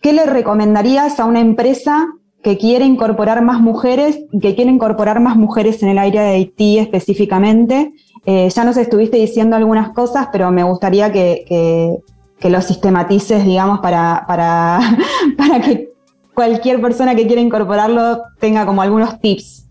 [0.02, 2.08] qué le recomendarías a una empresa
[2.44, 6.80] que quiere incorporar más mujeres, que quiere incorporar más mujeres en el área de Haití
[6.80, 7.94] específicamente.
[8.26, 12.02] Eh, ya nos estuviste diciendo algunas cosas, pero me gustaría que,
[12.40, 14.80] que, lo sistematices, digamos, para, para,
[15.38, 15.90] para que
[16.34, 19.68] cualquier persona que quiera incorporarlo tenga como algunos tips.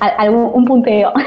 [0.00, 1.12] Algún, un punteo.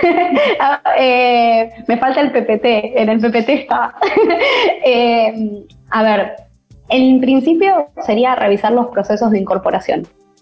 [0.60, 3.94] Ah, eh, me falta el PPT, en el PPT está.
[4.84, 6.36] Eh, a ver,
[6.90, 9.40] en principio sería revisar los procesos de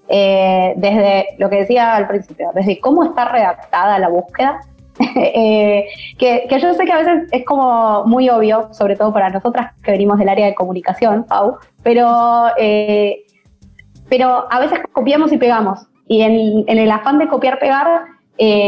[0.08, 4.60] eh, desde lo que decía al principio, desde cómo está redactada la búsqueda,
[5.18, 5.88] Eh,
[6.18, 9.92] que, yo sé que a veces es como muy obvio, sobre todo para nosotras que
[9.92, 13.26] venimos del área de comunicación, Pau, pero, eh,
[14.08, 15.86] pero a veces copiamos y pegamos.
[16.08, 18.06] Y en, el afán de copiar-pegar,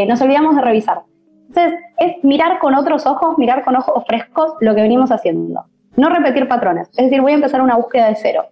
[0.08, 1.04] nos olvidamos de revisar.
[1.47, 5.63] Entonces, es mirar con otros ojos, mirar con ojos frescos lo que venimos haciendo.
[5.95, 6.89] No repetir patrones.
[6.89, 8.47] Es decir, voy a empezar una búsqueda de cero.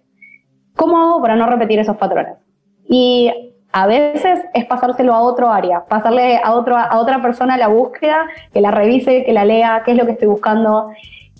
[0.76, 2.45] ¿Cómo hago para no repetir esos patrones?
[2.88, 3.32] Y
[3.72, 8.26] a veces es pasárselo a otro área, pasarle a, otro, a otra persona la búsqueda,
[8.52, 10.88] que la revise, que la lea, qué es lo que estoy buscando,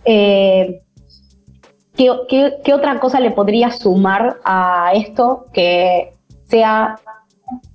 [0.05, 0.83] eh,
[1.97, 6.13] qué, otra cosa le podría sumar a esto que
[6.45, 6.97] sea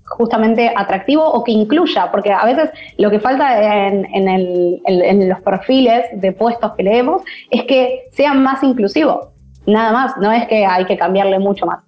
[0.05, 6.05] justamente atractivo o que incluya, porque a veces lo que falta en, en, los perfiles
[6.13, 9.29] de puestos que leemos es que sean más inclusivos,
[9.65, 11.79] nada más, no es que hay que cambiarle mucho más.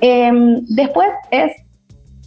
[0.00, 1.52] Em, después es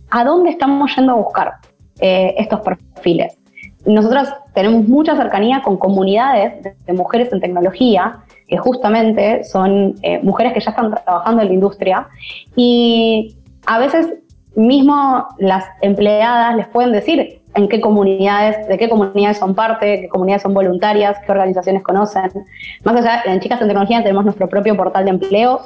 [0.10, 1.53] a dónde estamos yendo a buscar
[1.99, 3.38] eh, estos perfiles.
[3.86, 10.53] Nosotros tenemos mucha cercanía con comunidades de, mujeres en tecnología, que justamente son eh, mujeres
[10.53, 12.08] que ya están trabajando en la industria
[12.55, 14.13] y a veces
[14.55, 20.10] mismo las empleadas les pueden decir en qué comunidades, de qué comunidades son parte, qué
[20.10, 22.29] comunidades son voluntarias, qué organizaciones conocen.
[22.84, 25.62] Más allá, en Chicas en Tecnología tenemos nuestro propio portal de empleo,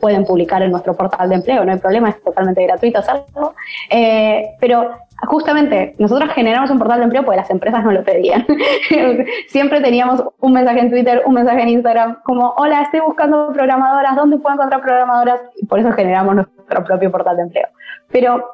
[0.00, 3.54] pueden publicar en nuestro portal de empleo, no hay problema, es totalmente gratuito hacerlo.
[3.90, 4.90] Eh, pero
[5.26, 8.46] justamente nosotros generamos un portal de empleo porque las empresas no lo pedían.
[9.48, 14.16] Siempre teníamos un mensaje en Twitter, un mensaje en Instagram, como, hola, estoy buscando programadoras,
[14.16, 15.40] ¿dónde puedo encontrar programadoras?
[15.56, 17.68] Y por eso generamos nuestro propio portal de empleo.
[18.10, 18.44] Pero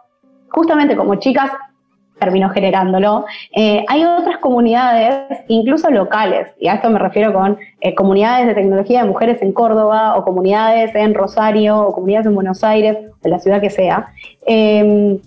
[0.50, 1.50] justamente como chicas
[2.18, 3.24] terminó generándolo.
[3.54, 8.54] Eh, hay otras comunidades, incluso locales, y a esto me refiero con eh, comunidades de
[8.54, 13.28] tecnología de mujeres en Córdoba, o comunidades en Rosario, o comunidades en Buenos Aires, o
[13.28, 14.08] la ciudad que sea,
[14.46, 15.18] em,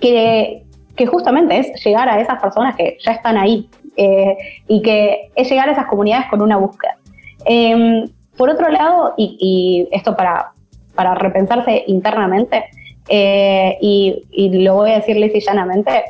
[0.00, 0.64] que,
[0.96, 4.36] que, justamente es llegar a esas personas que ya están ahí, eh,
[4.68, 6.96] y que es llegar a esas comunidades con una búsqueda.
[7.44, 10.52] Em, por otro lado, y, esto para,
[10.94, 12.64] para repensarse internamente,
[13.08, 16.02] y, y, lo voy a decir lisa y llanamente,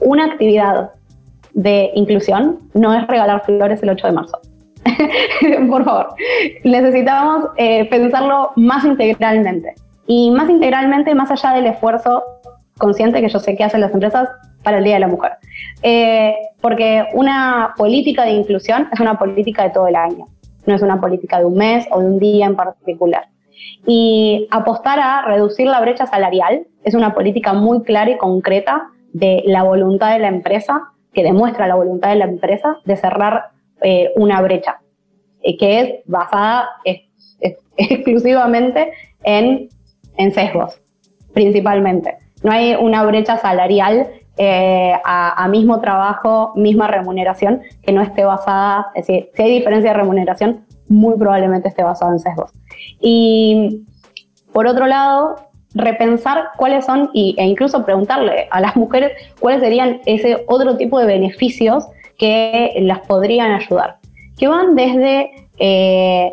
[0.00, 0.90] una actividad
[1.54, 4.40] de inclusión no es regalar flores el 8 de marzo.
[5.70, 6.08] Por favor,
[6.64, 9.74] necesitamos eh, pensarlo más integralmente.
[10.06, 12.22] Y más integralmente, más allá del esfuerzo
[12.78, 14.28] consciente que yo sé que hacen las empresas
[14.62, 15.32] para el Día de la Mujer.
[15.82, 20.26] Eh, porque una política de inclusión es una política de todo el año,
[20.66, 23.28] no es una política de un mes o de un día en particular.
[23.86, 29.42] Y apostar a reducir la brecha salarial es una política muy clara y concreta de
[29.46, 33.46] la voluntad de la empresa, que demuestra la voluntad de la empresa de cerrar
[33.80, 34.80] eh, una brecha,
[35.42, 36.68] eh, que es basada
[37.76, 39.70] exclusivamente en,
[40.32, 40.80] sesgos,
[41.32, 42.18] principalmente.
[42.42, 48.88] No hay una brecha salarial eh, a, mismo trabajo, misma remuneración, que no esté basada,
[48.94, 52.52] es decir, si hay diferencia de remuneración, muy probablemente esté basada en sesgos.
[53.00, 53.86] Y
[54.52, 55.36] por otro lado,
[55.76, 61.06] repensar cuáles son e incluso preguntarle a las mujeres cuáles serían ese otro tipo de
[61.06, 61.86] beneficios
[62.18, 63.98] que las podrían ayudar,
[64.38, 66.32] que van desde eh,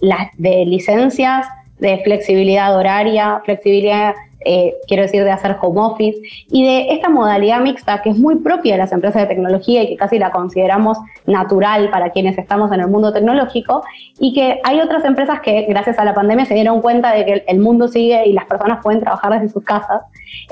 [0.00, 1.46] las de licencias,
[1.78, 6.20] de flexibilidad horaria, flexibilidad eh, quiero decir, de hacer home office
[6.50, 9.88] y de esta modalidad mixta que es muy propia de las empresas de tecnología y
[9.88, 13.82] que casi la consideramos natural para quienes estamos en el mundo tecnológico
[14.18, 17.44] y que hay otras empresas que gracias a la pandemia se dieron cuenta de que
[17.48, 20.02] el mundo sigue y las personas pueden trabajar desde sus casas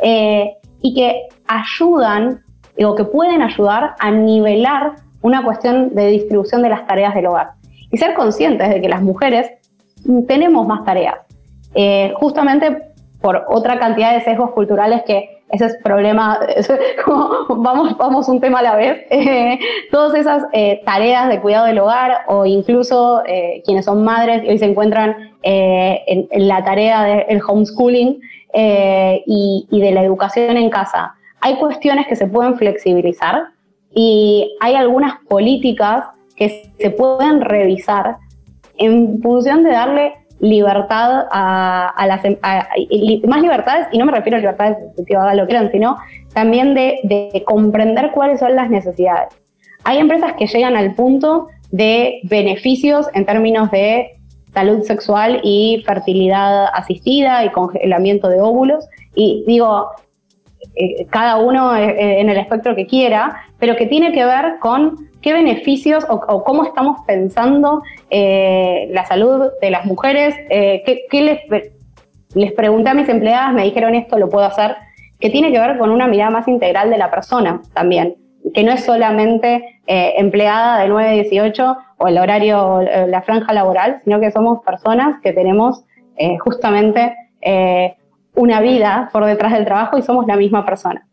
[0.03, 2.41] eh, y que ayudan
[2.85, 7.53] o que pueden ayudar a nivelar una cuestión de distribución de las tareas del hogar
[7.91, 9.51] y ser conscientes de que las mujeres
[10.27, 11.17] tenemos más tareas.
[11.75, 12.83] Eh, justamente
[13.27, 16.39] por otra cantidad de sesgos culturales que ese es problema,
[17.49, 19.59] vamos, vamos un tema a la vez, eh,
[19.91, 24.51] todas esas eh, tareas de cuidado del hogar o incluso eh, quienes son madres y
[24.51, 28.21] hoy se encuentran en, la tarea del homeschooling
[28.55, 31.17] y, y de la educación en casa.
[31.41, 33.49] Hay cuestiones que se pueden flexibilizar
[33.93, 36.05] y hay algunas políticas
[36.37, 38.19] que se pueden revisar
[38.79, 42.37] en función de darle libertad a, las em,
[43.27, 45.97] más libertades, y no me refiero a libertades de hagan lo quieran, sino
[46.35, 49.29] también de, comprender cuáles son las necesidades.
[49.85, 54.19] Hay empresas que llegan al punto de beneficios en términos de
[54.53, 58.87] salud sexual y fertilidad asistida y congelamiento de óvulos.
[59.15, 59.91] Y digo,
[60.75, 64.59] eh, cada uno eh, eh, en el espectro que quiera, pero que tiene que ver
[64.61, 71.41] con qué beneficios o, cómo estamos pensando la salud de las mujeres, qué, les,
[72.35, 74.77] les pregunté a mis empleadas, me dijeron esto, lo puedo hacer,
[75.19, 78.15] que tiene que ver con una mirada más integral de la persona también.
[78.55, 84.03] que no es solamente empleada de 9 a 18 o el horario, la franja laboral,
[84.05, 85.83] sino que somos personas que tenemos
[86.45, 87.17] justamente
[88.37, 91.07] una vida por detrás del trabajo y somos la misma persona.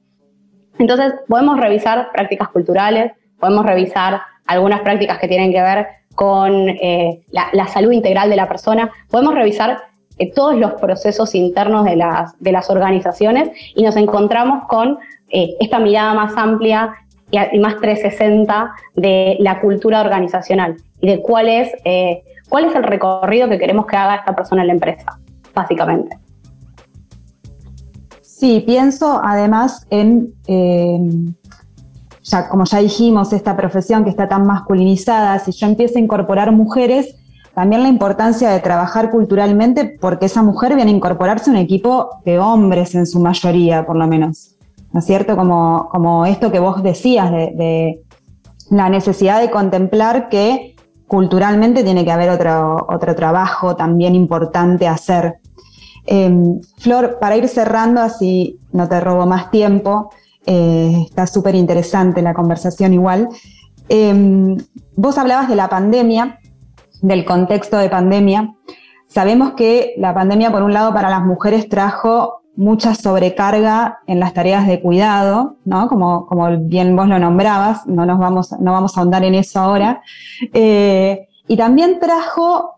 [0.78, 7.68] Entonces, podemos revisar prácticas culturales, podemos revisar algunas prácticas que tienen que ver con la,
[7.68, 9.80] salud integral de la persona, podemos revisar
[10.36, 15.00] todos los procesos internos de las, organizaciones y nos encontramos con
[15.30, 16.94] eh, esta mirada más amplia
[17.32, 22.84] y, más 360 de la cultura organizacional y de cuál es, eh, cuál es el
[22.84, 25.18] recorrido que queremos que haga esta persona en la empresa,
[25.54, 26.18] básicamente.
[28.44, 30.34] Sí, pienso además en,
[32.24, 36.52] ya, como ya dijimos, esta profesión que está tan masculinizada, si yo empiezo a incorporar
[36.52, 37.16] mujeres,
[37.54, 42.10] también la importancia de trabajar culturalmente porque esa mujer viene a incorporarse a un equipo
[42.26, 44.58] de hombres en su mayoría, por lo menos.
[44.92, 45.38] ¿no es cierto?
[45.38, 48.02] Como, como esto que vos decías de,
[48.70, 50.76] la necesidad de contemplar que
[51.08, 55.36] culturalmente tiene que haber otro, otro trabajo también importante hacer.
[56.06, 60.10] Em, Flor, para ir cerrando, así no te robo más tiempo,
[60.46, 63.30] eh, está súper interesante la conversación igual.
[63.90, 64.58] Em,
[64.96, 66.40] vos hablabas de la pandemia,
[67.02, 68.56] del contexto de pandemia.
[69.08, 74.34] Sabemos que la pandemia, por un lado, para las mujeres trajo mucha sobrecarga en las
[74.34, 75.88] tareas de cuidado, ¿no?
[75.88, 79.60] Como, como bien vos lo nombrabas, no, nos vamos, no vamos a ahondar en eso
[79.60, 80.02] ahora.
[80.54, 82.76] Eh, y también trajo,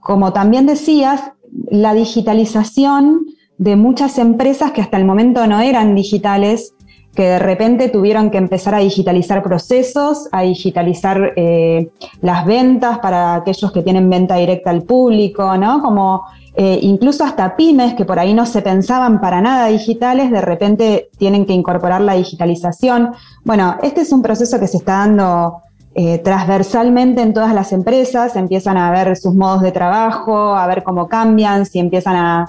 [0.00, 1.32] como también decías,
[1.70, 3.26] la digitalización
[3.58, 6.74] de muchas empresas que hasta el momento no eran digitales,
[7.14, 11.90] que de repente tuvieron que empezar a digitalizar procesos, a digitalizar eh,
[12.22, 15.82] las ventas para aquellos que tienen venta directa al público, ¿no?
[15.82, 16.22] Como
[16.54, 21.10] eh, incluso hasta pymes que por ahí no se pensaban para nada digitales, de repente
[21.18, 23.12] tienen que incorporar la digitalización.
[23.44, 25.62] Bueno, este es un proceso que se está dando
[25.94, 30.82] eh, transversalmente en todas las empresas, empiezan a ver sus modos de trabajo, a ver
[30.82, 32.48] cómo cambian, si empiezan a,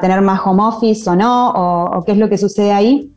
[0.00, 3.10] tener más home office o no, o, qué es lo que sucede ahí.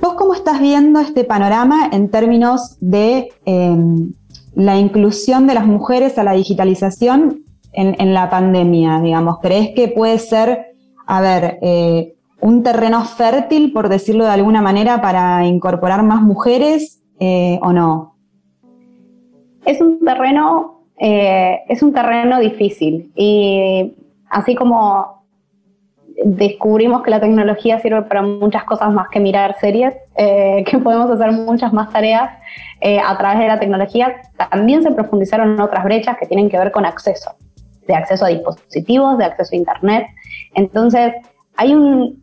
[0.00, 4.12] ¿Vos cómo estás viendo este panorama en términos de em,
[4.54, 9.38] la inclusión de las mujeres a la digitalización en, la pandemia, digamos?
[9.40, 10.74] ¿Crees que puede ser,
[11.06, 17.02] a ver, eh, un terreno fértil, por decirlo de alguna manera, para incorporar más mujeres
[17.18, 18.11] eh, o no?
[19.64, 23.94] Es un terreno, eh, es un terreno difícil y
[24.30, 25.22] así como
[26.24, 31.32] descubrimos que la tecnología sirve para muchas cosas más que mirar series, que podemos hacer
[31.32, 32.30] muchas más tareas
[32.82, 36.84] a través de la tecnología, también se profundizaron otras brechas que tienen que ver con
[36.84, 37.30] acceso
[37.86, 40.06] de acceso a dispositivos, de acceso a Internet.
[40.54, 41.14] Entonces,
[41.56, 42.20] hay, un,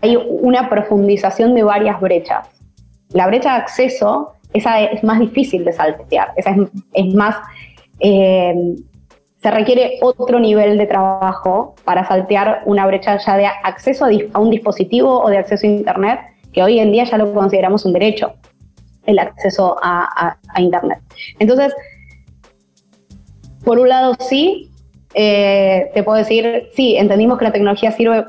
[0.00, 2.48] hay una profundización de varias brechas.
[3.10, 6.54] La brecha de acceso, esa es más difícil de saltear, esa
[6.92, 7.36] es, más...
[8.00, 8.54] Eh,
[9.40, 14.50] se requiere otro nivel de trabajo para saltear una brecha ya de acceso a, un
[14.50, 16.20] dispositivo o de acceso a Internet,
[16.52, 18.34] que hoy en día ya lo consideramos un derecho,
[19.04, 21.00] el acceso a, a Internet.
[21.40, 21.74] Entonces,
[23.64, 24.70] por un lado sí,
[25.14, 28.26] eh, te puedo decir, sí, entendimos que la tecnología sirve,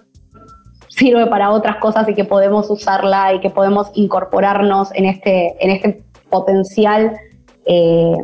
[0.87, 5.71] sirve para otras cosas y que podemos usarla y que podemos incorporarnos en este, en
[5.71, 6.03] este
[6.33, 7.15] potencial
[7.65, 8.17] eh,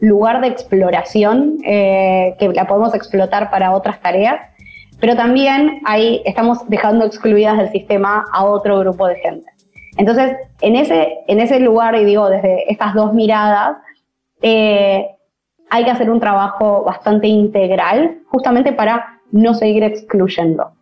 [0.00, 4.40] lugar de exploración eh, que la podemos explotar para otras tareas,
[5.00, 9.46] pero también ahí estamos dejando excluidas del sistema a otro grupo de gente.
[9.98, 13.76] Entonces, en ese, en ese lugar, y digo, desde estas dos miradas,
[14.42, 20.72] hay que hacer un trabajo bastante integral justamente para no seguir excluyendo.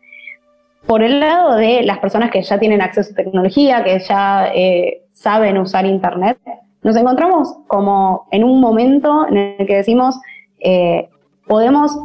[0.86, 5.01] Por el lado de las personas que ya tienen acceso a tecnología, que ya eh,
[5.12, 6.38] saben usar Internet,
[6.82, 10.18] nos encontramos como en un momento en el que decimos,
[10.60, 11.08] eh,
[11.46, 11.96] podemos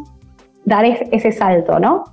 [0.66, 2.04] dar ese salto, ¿no?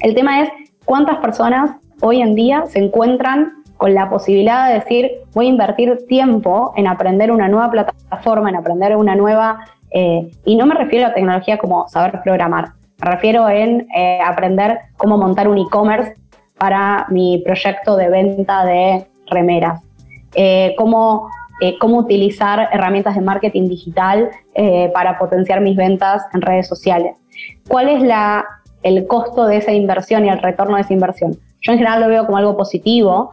[0.00, 0.50] El tema es
[0.84, 5.98] cuántas personas hoy en día se encuentran con la posibilidad de decir, voy a invertir
[6.06, 11.06] tiempo en aprender una nueva plataforma, en aprender una nueva eh, y no me refiero
[11.06, 12.72] a tecnología como saber programar,
[13.02, 16.14] me refiero en eh, aprender cómo montar un e-commerce
[16.58, 19.82] para mi proyecto de venta de remeras,
[20.34, 21.28] eh, cómo,
[21.80, 24.30] cómo, utilizar herramientas de marketing digital
[24.92, 27.16] para potenciar mis ventas en redes sociales.
[27.68, 28.44] ¿Cuál es la,
[28.82, 31.36] el costo de esa inversión y el retorno de esa inversión?
[31.62, 33.30] Yo en general lo veo como algo positivo,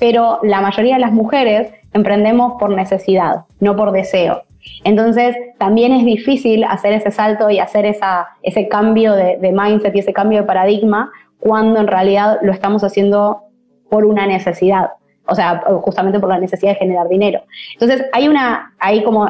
[0.00, 4.42] pero la mayoría de las mujeres emprendemos por necesidad, no por deseo.
[4.84, 10.12] Entonces, también es difícil hacer ese salto y hacer ese cambio de, mindset y ese
[10.12, 11.10] cambio de paradigma
[11.40, 13.42] cuando en realidad lo estamos haciendo
[13.90, 14.90] por una necesidad.
[15.28, 17.42] O sea, justamente por la necesidad de generar dinero.
[17.74, 19.28] Entonces, hay una, hay como,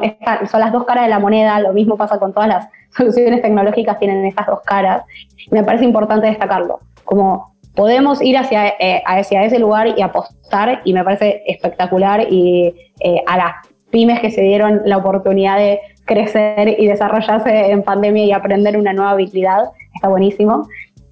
[0.50, 3.98] son las dos caras de la moneda, lo mismo pasa con todas las soluciones tecnológicas,
[3.98, 5.02] tienen estas dos caras,
[5.50, 10.92] me parece importante destacarlo, como podemos ir hacia, eh, hacia ese lugar y apostar, y
[10.92, 13.52] me parece espectacular, y eh, a las
[13.90, 18.92] pymes que se dieron la oportunidad de crecer y desarrollarse en pandemia y aprender una
[18.92, 20.66] nueva habilidad, está buenísimo.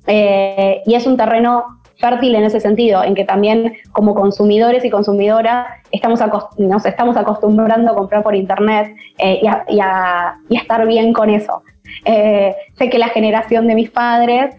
[0.06, 1.64] Eh, y es un terreno
[1.98, 6.20] fértil en ese sentido, en que también como consumidores y consumidoras estamos
[6.58, 11.62] nos estamos acostumbrando a comprar por internet eh, y, a, estar bien con eso.
[12.04, 14.54] Eh, sé que la generación de mis padres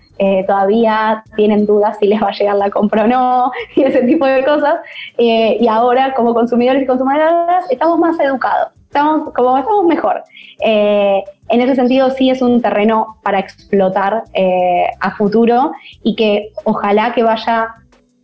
[0.47, 4.25] todavía tienen dudas si les va a llegar la compra o no y ese tipo
[4.25, 4.79] de cosas.
[5.17, 10.23] y ahora como consumidores y consumidoras estamos más educados estamos, como estamos mejor.
[10.61, 15.71] Eh, en ese sentido sí es un terreno para explotar eh, a futuro
[16.03, 17.75] y que ojalá que vaya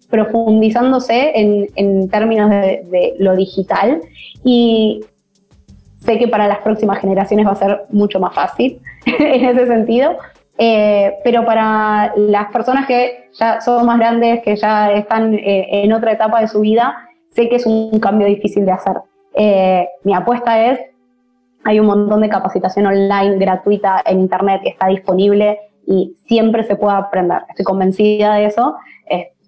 [0.10, 4.02] profundizándose en, términos de, lo digital
[4.44, 5.02] y
[6.00, 10.18] sé que para las próximas generaciones va a ser mucho más fácil en ese sentido,
[10.58, 16.12] eh, pero para las personas que ya son más grandes, que ya están en otra
[16.12, 16.96] etapa de su vida,
[17.32, 18.98] sé que es un cambio difícil de hacer.
[19.36, 20.80] Eh, mi apuesta es,
[21.64, 26.76] hay un montón de capacitación online gratuita en Internet que está disponible y siempre se
[26.76, 27.42] puede aprender.
[27.50, 28.76] Estoy convencida de eso,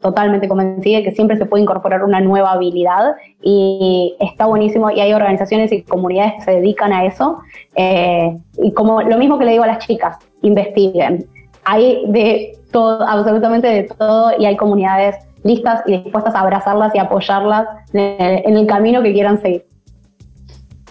[0.05, 4.99] totalmente convencida de que siempre se puede incorporar una nueva habilidad y está buenísimo y
[4.99, 7.39] hay organizaciones y comunidades que se dedican a eso.
[7.75, 11.25] Eh, y como lo mismo que le digo a las chicas, investiguen.
[11.63, 16.99] Hay de todo, absolutamente de todo y hay comunidades listas y dispuestas a abrazarlas y
[16.99, 19.65] apoyarlas en el camino que quieran seguir.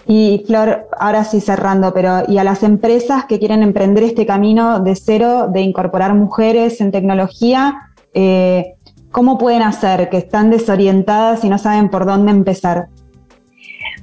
[0.07, 4.79] Y Flor, ahora sí cerrando, pero y a las empresas que quieren emprender este camino
[4.79, 8.75] de cero, de incorporar mujeres en tecnología, eh,
[9.11, 12.85] ¿cómo pueden hacer que están desorientadas y no saben por dónde empezar?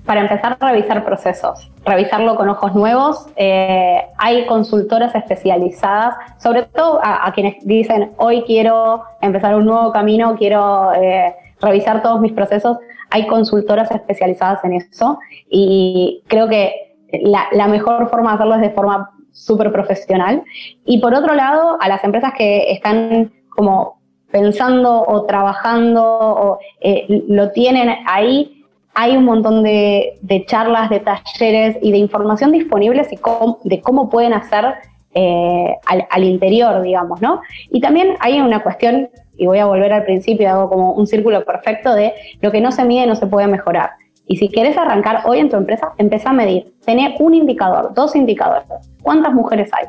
[0.04, 3.26] Para empezar a revisar procesos, revisarlo con ojos nuevos.
[3.36, 10.34] Eh, hay consultoras especializadas, sobre todo a, quienes dicen, hoy quiero empezar un nuevo camino,
[10.36, 12.78] quiero eh, revisar todos mis procesos
[13.12, 15.18] hay consultoras especializadas en eso
[15.50, 20.42] y creo que la, mejor forma de hacerlo es de forma súper profesional.
[20.86, 24.00] Y por otro lado, a las empresas que están como
[24.30, 31.76] pensando o trabajando o eh, lo tienen ahí, hay un montón de, charlas, de talleres
[31.82, 34.74] y de información disponibles de cómo pueden hacer
[35.14, 35.76] eh,
[36.10, 37.40] al, interior, digamos, ¿no?
[37.70, 41.44] Y también hay una cuestión y voy a volver al principio, hago como un círculo
[41.44, 43.90] perfecto de lo que no se mide no se puede mejorar.
[44.26, 46.72] Y si quieres arrancar hoy en tu empresa, empieza a medir.
[46.86, 48.66] Tener un indicador, dos indicadores.
[49.02, 49.86] ¿Cuántas mujeres hay?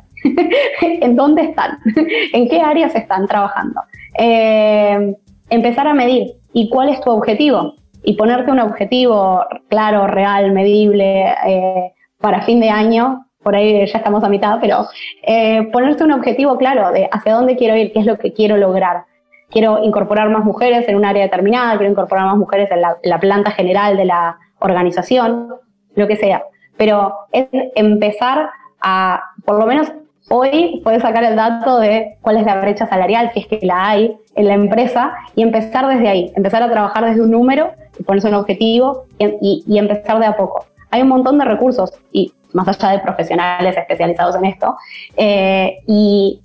[0.81, 1.77] ¿En dónde están?
[2.33, 3.79] ¿En qué áreas están trabajando?
[4.17, 5.15] Eh,
[5.49, 6.33] empezar a medir.
[6.51, 7.75] ¿Y cuál es tu objetivo?
[8.03, 13.97] Y ponerte un objetivo claro, real, medible, eh, para fin de año, por ahí ya
[13.97, 14.87] estamos a mitad, pero
[15.21, 18.57] eh, ponerte un objetivo claro de hacia dónde quiero ir, qué es lo que quiero
[18.57, 19.05] lograr
[19.53, 23.51] quiero incorporar más mujeres en un área determinada, quiero incorporar más mujeres en la, planta
[23.51, 25.55] general de la organización,
[25.95, 26.43] lo que sea.
[26.75, 28.49] Pero es empezar
[28.81, 29.91] a, por lo menos
[30.29, 33.89] hoy, puedes sacar el dato de cuál es la brecha salarial, si es que la
[33.89, 38.03] hay en la empresa, y empezar desde ahí, empezar a trabajar desde un número, y
[38.03, 40.65] ponerse un objetivo y, empezar de a poco.
[40.89, 44.75] Hay un montón de recursos, y más allá de profesionales especializados en esto,
[45.17, 46.41] eh, y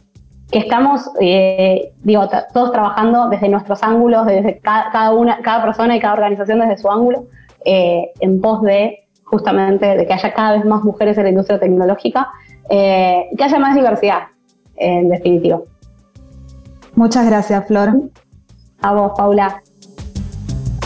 [0.50, 6.00] que estamos, eh, digo, todos trabajando desde nuestros ángulos, desde cada, una, cada persona y
[6.00, 7.26] cada organización desde su ángulo,
[7.64, 11.60] eh, en pos de justamente de que haya cada vez más mujeres en la industria
[11.60, 12.28] tecnológica
[12.70, 14.28] eh, y que haya más diversidad,
[14.76, 15.60] en definitiva.
[16.94, 17.90] Muchas gracias, Flor.
[18.80, 19.62] A vos, Paula.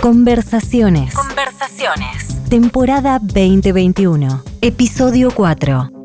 [0.01, 1.15] Conversaciones.
[1.15, 2.22] Conversaciones.
[2.53, 4.43] Temporada 2021.
[4.61, 6.02] Episodio 4.